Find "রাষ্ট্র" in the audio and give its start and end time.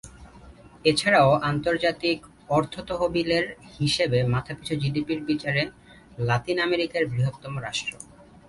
7.65-7.93